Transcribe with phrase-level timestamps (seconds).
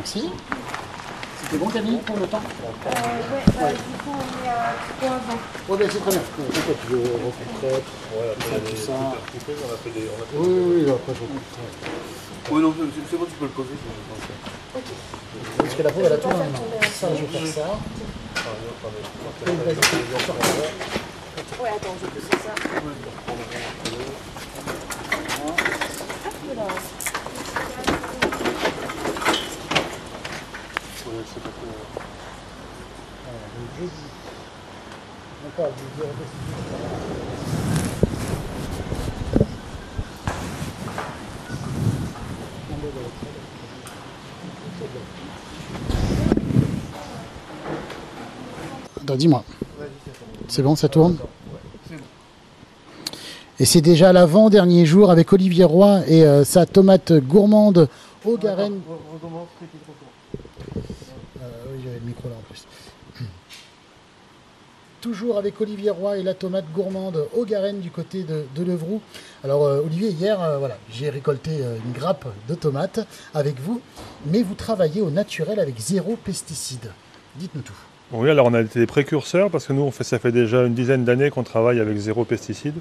[0.00, 0.30] Merci.
[1.42, 5.40] C'était bon Camille pour le temps Euh, ouais, du coup, on est à 3 ans.
[5.68, 6.22] Oui, ben, c'est très bien.
[6.24, 10.08] Tu veux recouper tout ça on a fait des.
[10.08, 11.68] On a fait Oui, oui, oui, après je recouperai.
[12.50, 12.74] Oui, non,
[13.10, 13.76] c'est bon, tu peux le poser.
[15.58, 16.46] Parce que la peau, elle a tout mains.
[16.94, 17.68] Ça, je vais faire ça.
[21.62, 22.06] Ouais, attends, je
[22.38, 22.54] ça.
[26.26, 26.99] Hop
[31.20, 31.26] là.
[33.24, 33.90] Voilà, donc je dis.
[35.46, 36.40] Encore, je dis redescends.
[49.02, 49.44] Attends, dis-moi.
[50.48, 51.16] C'est bon, ça tourne
[53.58, 57.88] Et c'est déjà l'avant-dernier jour avec Olivier Roy et euh, sa tomate gourmande
[58.24, 58.80] au Garenne.
[61.42, 62.66] Euh, oui, j'avais le micro là en plus.
[65.00, 69.00] Toujours avec Olivier Roy et la tomate gourmande au Garenne du côté de, Levroux.
[69.42, 71.50] Alors euh, Olivier, hier, euh, j'ai récolté
[71.86, 73.00] une grappe de tomates
[73.34, 73.80] avec vous,
[74.26, 76.92] mais vous travaillez au naturel avec zéro pesticide.
[77.36, 77.72] Dites-nous tout.
[78.12, 81.04] Oui, alors on a été des précurseurs parce que nous, ça fait déjà une dizaine
[81.04, 82.74] d'années qu'on travaille avec zéro pesticide.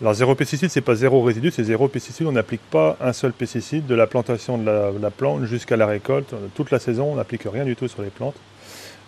[0.00, 2.26] Alors zéro pesticide, c'est pas zéro résidu, c'est zéro pesticide.
[2.26, 5.86] On n'applique pas un seul pesticide de la plantation de la, la plante jusqu'à la
[5.86, 6.34] récolte.
[6.54, 8.34] Toute la saison, on n'applique rien du tout sur les plantes.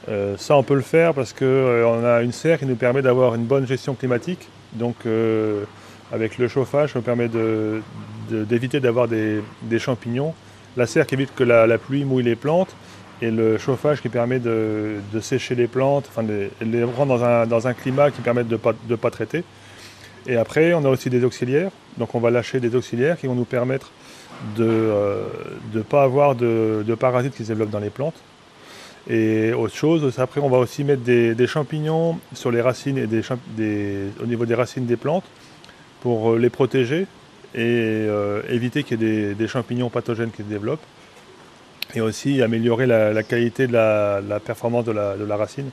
[0.09, 3.35] Euh, ça, on peut le faire parce qu'on a une serre qui nous permet d'avoir
[3.35, 4.49] une bonne gestion climatique.
[4.73, 5.65] Donc, euh,
[6.13, 7.29] avec le chauffage, ça nous permet
[8.31, 9.43] d'éviter d'avoir des,
[9.79, 10.35] champignons.
[10.77, 12.75] La serre qui évite que la, pluie mouille les plantes
[13.23, 17.75] et le chauffage qui permet de, sécher les plantes, enfin de les rendre dans un,
[17.75, 19.45] climat qui permet de ne pas traiter.
[20.27, 21.71] Et après, on a aussi des auxiliaires.
[21.99, 23.91] Donc, on va lâcher des auxiliaires qui vont nous permettre
[24.57, 24.93] de
[25.73, 28.17] ne pas avoir de, parasites qui se développent dans les plantes.
[29.09, 34.09] Et autre chose, après on va aussi mettre des, champignons sur les racines et des,
[34.23, 35.25] au niveau des racines des plantes
[36.01, 37.03] pour euh, les protéger
[37.55, 40.85] et euh, éviter qu'il y ait des, champignons pathogènes qui se développent.
[41.95, 45.71] Et aussi améliorer la, qualité de la, la performance de la, de la racine.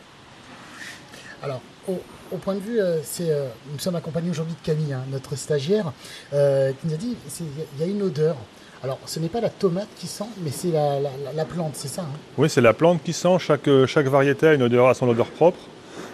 [1.42, 5.04] Alors, au, point de vue, euh, c'est, euh, nous sommes accompagnés aujourd'hui de Camille, hein,
[5.12, 5.92] notre stagiaire,
[6.34, 7.44] euh, qui nous a dit c'est-
[7.78, 8.36] il y a une odeur.
[8.84, 11.74] Alors, ce n'est pas la tomate qui sent, mais c'est la, la- la- la plante,
[11.76, 12.18] c'est ça hein?
[12.38, 13.38] Oui, c'est la plante qui sent.
[13.40, 13.68] Chaque,
[14.08, 15.60] variété a, une odeur, a son odeur propre.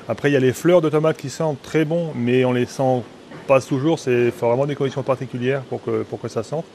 [0.10, 2.66] Après, il y a les fleurs de tomates qui sentent très bon, mais on les
[2.66, 3.04] sent
[3.48, 4.00] pas toujours.
[4.08, 6.66] Il faut vraiment des conditions particulières pour que ça sente.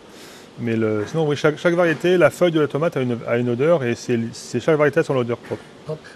[0.58, 3.38] Mais le- sinon, oui, chaque, chaque variété, la feuille de la tomate a une, a
[3.38, 5.62] une odeur et c'est chaque variété a son odeur propre.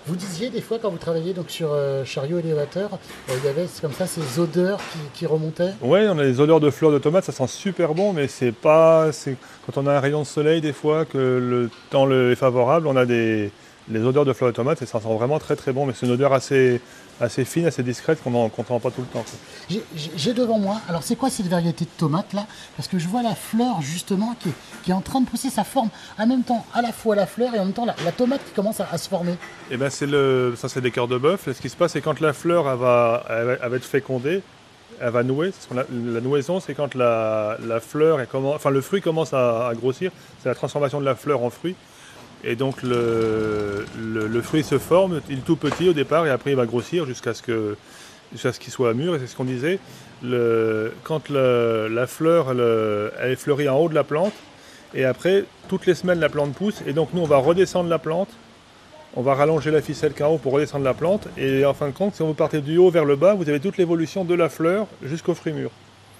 [0.06, 2.91] Vous disiez des fois, quand vous travailliez donc, sur euh, chariot élévateur,
[3.28, 5.72] euh, il y avait comme ça ces odeurs qui, qui remontaient?
[5.82, 8.52] Oui, on a les odeurs de fleurs de tomates, ça sent super bon, mais c'est
[8.52, 9.10] pas.
[9.10, 9.36] c'est-
[9.66, 12.86] Quand on a un rayon de soleil, des fois, que le temps le- est favorable,
[12.86, 13.50] on a des
[13.88, 16.06] les odeurs de fleurs de tomates et ça sent vraiment très très bon, mais c'est
[16.06, 16.80] une odeur assez,
[17.20, 19.24] assez fine, assez discrète qu'on n'entend pas tout le temps.
[19.69, 22.47] J'ai- devant moi, alors c'est quoi cette variété de tomates là?
[22.76, 24.52] Parce que je vois la fleur justement qui est,
[24.82, 25.88] qui est en train de pousser sa forme
[26.19, 28.44] en même temps à la fois la fleur et en même temps la, la tomate
[28.44, 29.34] qui commence à, à se former.
[29.70, 31.44] Et ben c'est le, ça c'est des cœurs de bœuf.
[31.53, 33.84] Ce qui se passe, c'est quand la fleur elle va, elle va- elle va être
[33.84, 34.42] fécondée,
[35.00, 35.53] elle va nouer.
[35.53, 38.18] C'est ce qu'on a- La, nouaison, c'est quand la, la fleur,
[38.54, 40.10] enfin le fruit commence à, à grossir.
[40.42, 41.76] C'est la transformation de la fleur en fruit.
[42.46, 43.84] Et donc le,
[44.42, 47.34] fruit se forme, il est tout petit au départ et après il va grossir jusqu'à
[47.34, 47.76] ce que
[48.32, 49.16] jusqu'à ce qu'il soit mûr.
[49.16, 49.78] Et c'est ce qu'on disait.
[51.02, 54.32] Quand la fleur, elle est fleurie en haut de la plante,
[54.94, 56.82] et après toutes les semaines la plante pousse.
[56.86, 58.30] Et donc nous on va redescendre la plante
[59.18, 61.26] on va rallonger la ficelle qu'en haut pour redescendre la plante.
[61.38, 63.60] Et en fin de compte, si vous partez du haut vers le bas, vous avez
[63.60, 65.70] toute l'évolution de la fleur jusqu'au fruit mûr.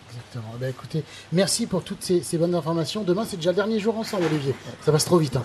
[0.09, 0.54] Exactement.
[0.56, 3.03] Eh ben, écoutez, merci pour toutes ces, ces bonnes informations.
[3.03, 4.54] Demain c'est déjà le dernier jour ensemble Olivier.
[4.82, 5.36] Ça passe trop vite.
[5.36, 5.44] hein.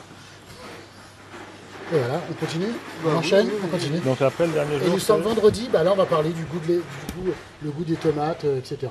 [1.94, 2.72] Et voilà, on continue,
[3.06, 4.00] on enchaîne, on continue.
[4.00, 6.44] Donc après, le dernier Et jour, nous sommes vendredi, bah là on va parler du
[6.46, 6.81] goût, de les- du
[7.22, 8.90] goût, le goût des tomates, euh, etc.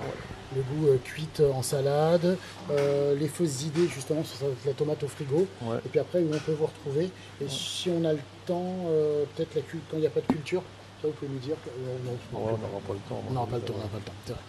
[0.54, 2.36] Le goût euh, cuite en salade,
[2.70, 5.46] euh, les fausses idées justement sur la tomate au frigo.
[5.62, 5.78] Ouais.
[5.86, 7.04] Et puis après où on peut vous retrouver.
[7.41, 10.20] Et si on a le temps, euh, peut-être la cul- quand il n'y a pas
[10.20, 10.62] de culture,
[11.00, 11.54] ça vous pouvez nous dire.
[11.64, 13.22] que- euh, non, Ouais, on n'aura pas le temps.
[13.28, 14.12] on n'aura pas le temps, on n'aura pas le temps.
[14.26, 14.41] c'est vrai.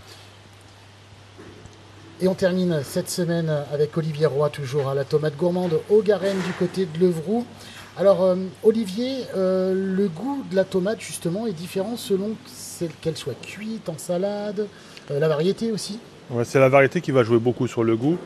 [2.20, 6.38] Et on termine cette semaine avec Olivier Roy, toujours à la tomate gourmande au Garenne
[6.46, 7.46] du côté de Levroux.
[7.98, 12.32] Alors, euh, Olivier, euh, le goût de la tomate, justement, est différent selon
[13.02, 14.68] qu'elle soit cuite, en salade,
[15.12, 16.00] euh, la variété aussi.
[16.46, 18.18] C'est la variété qui va jouer beaucoup sur le goût.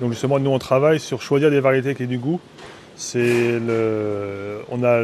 [0.00, 2.38] Donc justement, nous on travaille sur choisir des variétés qui aient du goût.
[3.14, 5.00] On a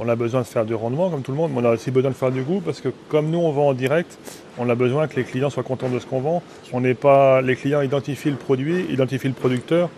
[0.00, 1.92] on a besoin de faire du rendement comme tout le monde, mais on a aussi
[1.92, 4.18] besoin de faire du goût parce que comme nous on vend en direct,
[4.58, 6.42] on a besoin que les clients soient contents de ce qu'on vend.
[6.72, 9.88] On n'est pas, les clients identifient le produit, identifient le producteur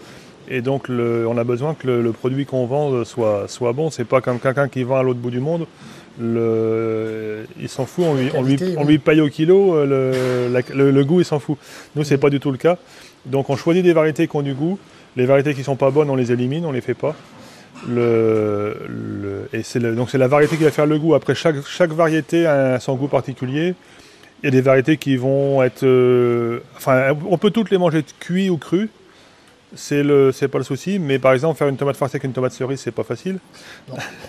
[0.48, 3.90] Et donc le- on a besoin que le, le produit qu'on vend soit, soit bon.
[3.90, 5.66] C'est pas comme quelqu'un qui vend à l'autre bout du monde.
[6.20, 8.92] Le, il s'en fout, on lui, on, lui, Qualité, on oui.
[8.92, 11.58] lui paye au kilo, euh, le, la- le- le goût il s'en fout.
[11.96, 12.76] Nous c'est pas du tout le cas.
[13.26, 14.78] Donc on choisit des variétés qui ont du goût.
[15.16, 17.14] Les variétés qui sont pas bonnes, on les élimine, on les fait pas.
[19.52, 21.14] Et c'est donc c'est la variété qui va faire le goût.
[21.14, 23.74] Après chaque, chaque variété a son goût particulier.
[24.42, 28.04] Il y a des variétés qui vont être, euh, enfin on peut toutes les manger
[28.20, 28.90] cuit ou crues.
[29.76, 30.98] C'est le, c'est pas le souci.
[30.98, 33.38] Mais par exemple faire une tomate farcie avec une tomate cerise, c'est pas facile.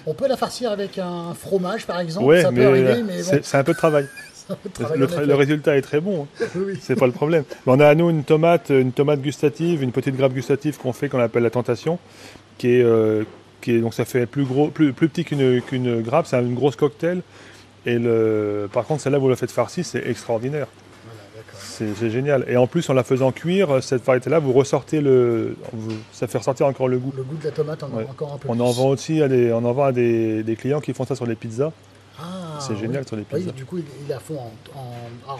[0.05, 2.25] On peut la farcir avec un fromage, par exemple.
[2.25, 4.07] Ouais, ça peut mais, arriver, mais bon, c'est, un peu de travail.
[4.95, 6.27] Le, tra- résultat est très bon.
[6.39, 6.45] hein.
[6.55, 6.79] Oui, oui.
[6.79, 7.43] C'est pas le problème.
[7.65, 10.93] Mais on a à nous une tomate, une tomate gustative, une petite grappe gustative qu'on
[10.93, 11.97] fait, qu'on appelle la tentation,
[12.59, 13.23] qui est, euh,
[13.61, 16.53] qui est donc ça fait plus gros, plus, plus petit qu'une qu'une grappe, c'est une
[16.53, 17.21] grosse cocktail.
[17.87, 20.67] Et le, par contre, celle-là, vous la faites farcie, c'est extraordinaire.
[21.59, 22.45] C'est génial.
[22.47, 26.37] Et en plus, en la faisant cuire, cette variété-là, vous ressortez le, vous- ça fait
[26.37, 27.13] ressortir encore le goût.
[27.15, 28.05] Le goût de la tomate en- Ouais.
[28.09, 28.61] encore un peu On plus.
[28.61, 31.15] en vend aussi à des, on en vend à des, des clients qui font ça
[31.15, 31.71] sur les pizzas.
[32.19, 32.79] Ah, c'est oui.
[32.79, 33.51] génial sur les Oui, pizzas.
[33.51, 34.39] du coup, il, il la font
[34.75, 35.37] en,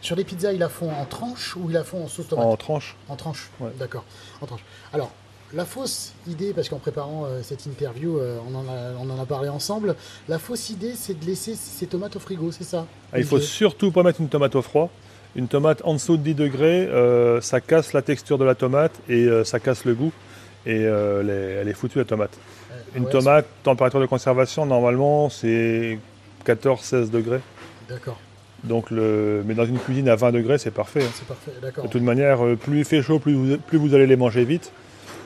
[0.00, 2.46] sur les pizzas, il la font en tranches ou il la font en sauce tomate?
[2.46, 2.96] En tranches.
[3.08, 3.50] En tranches.
[3.60, 3.70] Ouais.
[3.78, 4.04] D'accord.
[4.40, 4.64] En tranches.
[4.92, 5.10] Alors,
[5.54, 9.20] la fausse idée, parce qu'en préparant euh, cette interview, euh, on, en a, on en
[9.20, 9.96] a parlé ensemble,
[10.28, 13.40] la fausse idée, c'est de laisser ces tomates au frigo, c'est ça Ah, il faut
[13.40, 14.90] surtout pas mettre une tomate au froid.
[15.36, 18.92] Une tomate en dessous de 10 degrés, euh, ça casse la texture de la tomate
[19.08, 20.12] et euh, ça casse le goût.
[20.66, 22.36] Et euh, elle, est, elle est foutue la tomate.
[22.94, 25.98] Une ouais, tomate, température de conservation, normalement, c'est
[26.46, 27.40] 14-16 degrés.
[27.88, 28.18] D'accord.
[28.64, 31.02] Donc le, mais dans une cuisine à 20 degrés, c'est parfait.
[31.04, 31.10] hein.
[31.14, 31.52] C'est parfait.
[31.62, 31.84] D'accord.
[31.84, 34.72] De toute manière, plus il fait chaud, plus vous, plus vous allez les manger vite.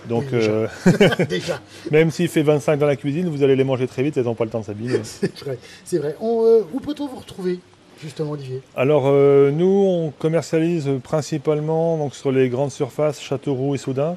[0.09, 0.51] Donc déjà.
[0.51, 0.67] euh,
[1.29, 1.61] Déjà,
[1.91, 4.35] même s'il fait 25 dans la cuisine, vous allez les manger très vite, elles n'ont
[4.35, 5.01] pas le temps de s'habiller.
[5.05, 5.59] c'est vrai.
[5.85, 6.17] C'est vrai.
[6.21, 7.61] On, euh, où peut-on vous retrouver,
[8.03, 13.79] justement, Olivier Alors euh, nous, on commercialise principalement donc, sur les grandes surfaces, Châteauroux et
[13.79, 14.17] Soudain,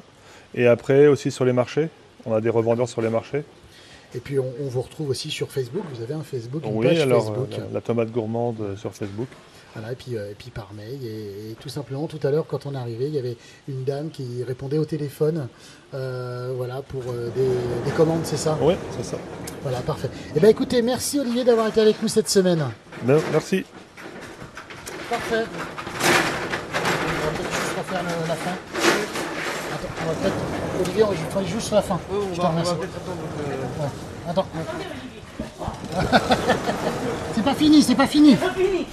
[0.54, 1.88] et après aussi sur les marchés.
[2.24, 3.44] On a des revendeurs sur les marchés.
[4.14, 5.82] Et puis, on, on vous retrouve aussi sur Facebook.
[5.94, 7.48] Vous avez un Facebook, une oui, page alors Facebook.
[7.52, 9.28] euh, la, la tomate gourmande euh, sur Facebook.
[9.78, 10.98] Voilà, et puis, euh, et puis par mail.
[11.04, 13.36] Et, et tout simplement, tout à l'heure, quand on est arrivé, il y avait
[13.68, 15.48] une dame qui répondait au téléphone
[15.94, 18.56] euh, voilà, pour euh, des, des commandes, c'est ça?
[18.62, 19.18] Oui, c'est ça.
[19.62, 20.08] Voilà, parfait.
[20.34, 22.64] Eh bien, écoutez, merci Olivier d'avoir été avec nous cette semaine.
[23.02, 23.64] Ben, merci.
[25.10, 25.44] Parfait.
[25.44, 28.50] On va peut-être juste refaire le- la fin.
[29.74, 30.34] Attends, on va peut-être.
[30.80, 32.00] Olivier, on va faire juste la fin.
[32.32, 32.72] Je te remercie.
[32.72, 33.88] Ouais.
[34.28, 34.46] Attends.
[37.34, 38.36] c'est pas fini, c'est pas fini.
[38.36, 38.86] Pas fini.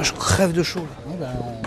[0.00, 0.80] Je un crève de chaud.
[0.80, 1.10] là.
[1.10, 1.52] Ouais, on...
[1.52, 1.60] Ouais,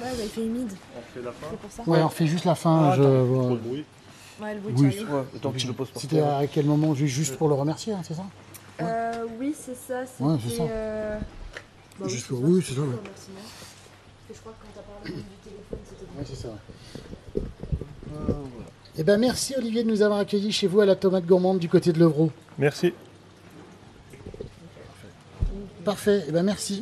[0.00, 0.70] bah, il fait humide.
[1.14, 1.20] C'est
[1.58, 1.82] pour ça.
[1.86, 2.94] ouais, on fait juste la fin.
[2.96, 3.02] je...
[3.02, 5.06] Ouais, le bruit Oui.
[5.10, 5.24] Ouais,
[5.94, 8.24] que C'était à quel moment Juste juste pour le remercier, hein, c'est ça
[8.80, 10.00] Euh, oui, c'est ça.
[10.20, 10.62] Ouais, c'est ça.
[10.62, 11.18] euh,
[12.00, 12.96] bah Juste oui, pour- oui, c'est ça, le ouais.
[12.96, 13.38] remerciement.
[13.42, 16.48] Parce que je crois que quand t'as parlé du téléphone, c'était Oui, c'est ça.
[18.98, 21.68] Eh ben, merci Olivier de nous avoir accueillis chez vous à la tomate gourmande du
[21.68, 22.30] côté de Levroux.
[22.58, 22.92] Merci.
[25.84, 26.80] Parfait, eh ben, merci.